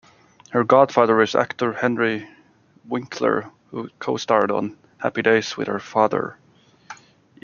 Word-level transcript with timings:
Her 0.49 0.63
godfather 0.63 1.21
is 1.21 1.35
actor 1.35 1.73
Henry 1.73 2.27
Winkler, 2.85 3.51
who 3.69 3.87
co-starred 3.99 4.49
on 4.49 4.75
"Happy 4.97 5.21
Days" 5.21 5.55
with 5.57 5.67
her 5.67 5.77
father. 5.77 6.37